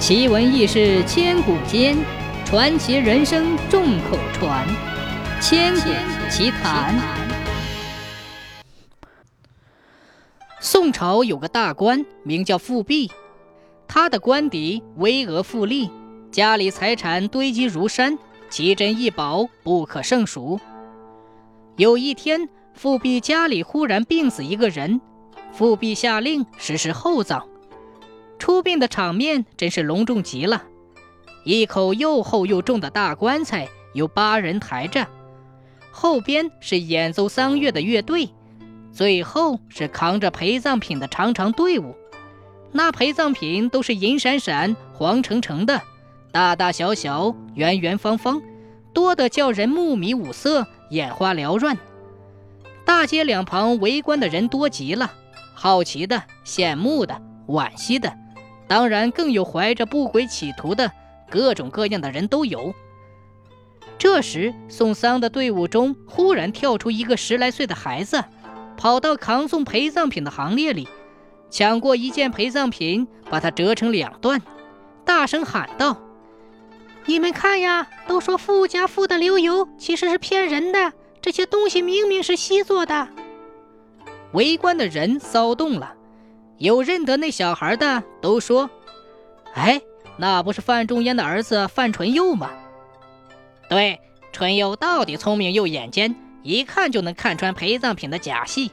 [0.00, 1.94] 奇闻异事千古间，
[2.46, 4.66] 传奇人生众口传。
[5.42, 5.90] 千古
[6.30, 6.98] 奇谈。
[10.58, 13.12] 宋朝有个大官，名叫富弼，
[13.86, 15.90] 他的官邸巍峨富丽，
[16.32, 20.58] 家里财产堆积如山，奇珍异宝不可胜数。
[21.76, 24.98] 有一天，富弼家里忽然病死一个人，
[25.52, 27.46] 富弼下令实施厚葬。
[28.40, 30.64] 出殡的场面真是隆重极了，
[31.44, 35.06] 一口又厚又重的大棺材由八人抬着，
[35.92, 38.30] 后边是演奏丧乐的乐队，
[38.92, 41.94] 最后是扛着陪葬品的长长队伍。
[42.72, 45.82] 那陪葬品都是银闪闪、黄澄澄的，
[46.32, 48.40] 大大小小、圆圆方方，
[48.94, 51.76] 多得叫人目迷五色、眼花缭乱。
[52.86, 55.12] 大街两旁围观的人多极了，
[55.54, 58.16] 好奇的、羡慕的、惋惜的。
[58.70, 60.92] 当然，更有怀着不轨企图的
[61.28, 62.72] 各种各样的人都有。
[63.98, 68.22] 这时，送丧的队伍中忽然跳出一个十来岁的孩子，
[68.76, 70.86] 跑到扛送陪葬品的行列里，
[71.50, 74.40] 抢过一件陪葬品，把它折成两段，
[75.04, 76.00] 大声喊道
[77.06, 80.92] ：“你们看呀，都说富家富的流油，其实是骗人的。
[81.20, 83.08] 这些东西明明是锡做的。”
[84.32, 85.96] 围观的人骚动了。
[86.60, 88.68] 有认得那小孩的都说
[89.56, 89.80] ：“哎，
[90.18, 92.50] 那不是范仲淹的儿子范纯佑吗？”
[93.70, 93.98] 对，
[94.30, 98.70] 纯佑到底聪明又眼尖，一看就能看穿陪葬品的假戏。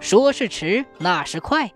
[0.00, 1.70] 说时迟，那时快，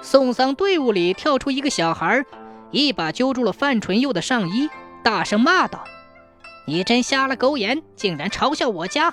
[0.00, 2.24] 送丧队伍里跳出一个小孩，
[2.70, 4.70] 一把揪住了范纯佑的上衣，
[5.04, 5.84] 大声骂道
[6.66, 9.12] ：“你真瞎了狗眼，竟然嘲笑我家！”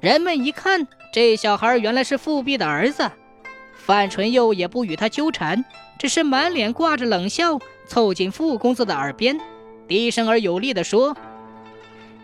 [0.00, 3.10] 人们一看，这小孩原来是富弼的儿子。
[3.76, 5.64] 范纯佑也不与他纠缠，
[5.98, 9.38] 只是满脸挂着冷笑，凑近傅公子的耳边，
[9.86, 11.16] 低声而有力地说：“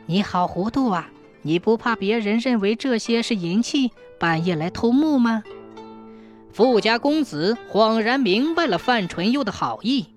[0.06, 1.08] 你好糊涂啊！
[1.42, 5.42] 你不怕别人认为这些是银器，半夜来偷墓吗？”
[6.52, 10.08] 富家公子恍然明白了范纯佑的好意。